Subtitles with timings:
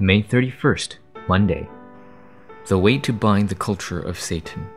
[0.00, 0.94] May 31st,
[1.28, 1.68] Monday.
[2.68, 4.68] The way to bind the culture of Satan.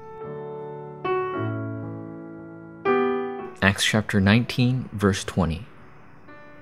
[3.61, 5.67] Acts chapter 19, verse 20.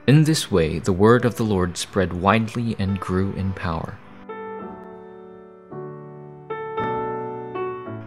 [0.08, 3.98] In this way, the word of the Lord spread widely and grew in power.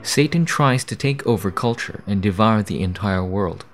[0.02, 3.64] Satan tries to take over culture and devour the entire world.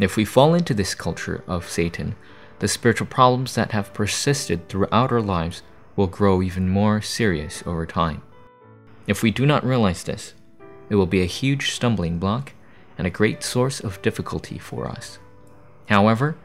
[0.00, 2.16] If we fall into this culture of Satan,
[2.58, 5.62] the spiritual problems that have persisted throughout our lives
[5.96, 8.22] will grow even more serious over time.
[9.06, 10.34] If we do not realize this,
[10.88, 12.52] it will be a huge stumbling block
[12.98, 15.18] and a great source of difficulty for us.
[15.88, 16.36] However,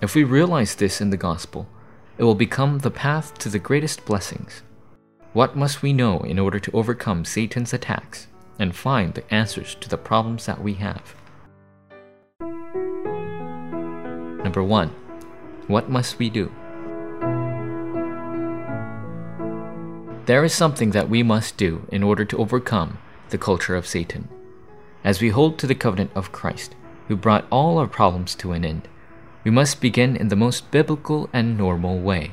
[0.00, 1.68] if we realize this in the gospel,
[2.18, 4.62] it will become the path to the greatest blessings.
[5.32, 8.26] What must we know in order to overcome Satan's attacks
[8.58, 11.14] and find the answers to the problems that we have?
[14.42, 14.88] Number 1.
[15.66, 16.50] What must we do?
[20.28, 22.98] There is something that we must do in order to overcome
[23.30, 24.28] the culture of Satan.
[25.02, 26.74] As we hold to the covenant of Christ,
[27.06, 28.88] who brought all our problems to an end,
[29.42, 32.32] we must begin in the most biblical and normal way.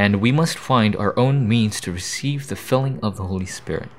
[0.00, 3.90] And we must find our own means to receive the filling of the Holy Spirit.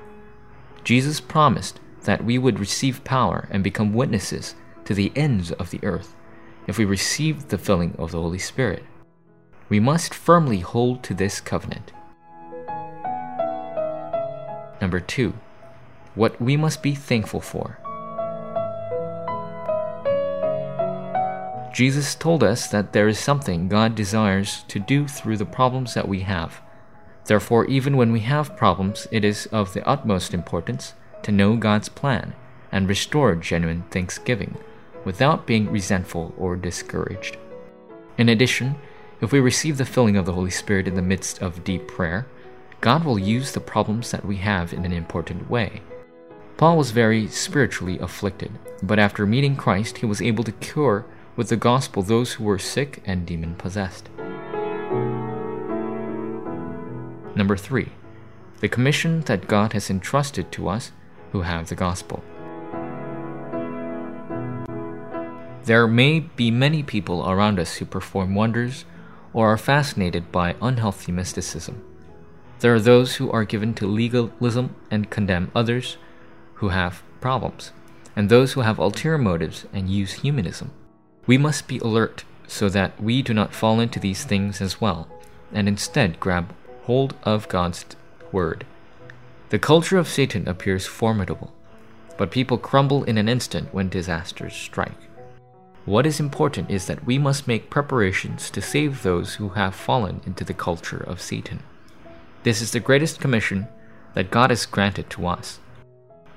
[0.83, 5.79] Jesus promised that we would receive power and become witnesses to the ends of the
[5.81, 6.13] earth
[6.67, 8.83] if we receive the filling of the Holy Spirit.
[9.69, 11.93] We must firmly hold to this covenant.
[14.91, 15.35] Number two,
[16.15, 17.79] what we must be thankful for.
[21.73, 26.09] Jesus told us that there is something God desires to do through the problems that
[26.09, 26.59] we have.
[27.23, 31.87] Therefore, even when we have problems, it is of the utmost importance to know God's
[31.87, 32.33] plan
[32.69, 34.57] and restore genuine thanksgiving
[35.05, 37.37] without being resentful or discouraged.
[38.17, 38.75] In addition,
[39.21, 42.27] if we receive the filling of the Holy Spirit in the midst of deep prayer,
[42.81, 45.83] God will use the problems that we have in an important way.
[46.57, 51.05] Paul was very spiritually afflicted, but after meeting Christ, he was able to cure
[51.35, 54.09] with the gospel those who were sick and demon possessed.
[57.35, 57.87] Number 3.
[58.61, 60.91] The commission that God has entrusted to us
[61.33, 62.23] who have the gospel.
[65.65, 68.85] There may be many people around us who perform wonders
[69.33, 71.83] or are fascinated by unhealthy mysticism.
[72.61, 75.97] There are those who are given to legalism and condemn others
[76.55, 77.71] who have problems,
[78.15, 80.69] and those who have ulterior motives and use humanism.
[81.25, 85.07] We must be alert so that we do not fall into these things as well,
[85.51, 87.83] and instead grab hold of God's
[88.31, 88.63] word.
[89.49, 91.51] The culture of Satan appears formidable,
[92.15, 95.09] but people crumble in an instant when disasters strike.
[95.85, 100.21] What is important is that we must make preparations to save those who have fallen
[100.27, 101.63] into the culture of Satan.
[102.43, 103.67] This is the greatest commission
[104.13, 105.59] that God has granted to us.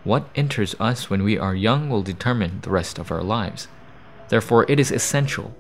[0.05, 3.69] What enters us when we are young will determine the rest of our lives.
[4.29, 5.55] Therefore, it is essential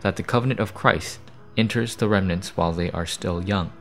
[0.00, 1.20] that the covenant of Christ
[1.56, 3.72] enters the remnants while they are still young.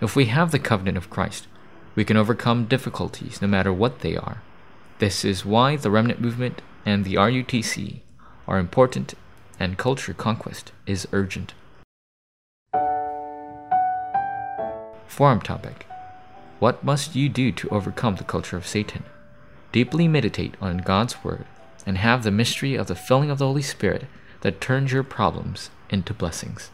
[0.00, 1.46] If we have the covenant of Christ,
[1.94, 4.42] we can overcome difficulties no matter what they are.
[4.98, 8.00] This is why the remnant movement and the RUTC
[8.48, 9.14] are important
[9.60, 11.54] and culture conquest is urgent.
[15.06, 15.86] Forum topic
[16.58, 19.04] What must you do to overcome the culture of Satan?
[19.72, 21.46] Deeply meditate on God's Word
[21.86, 24.06] and have the mystery of the filling of the Holy Spirit
[24.40, 26.70] that turns your problems into blessings.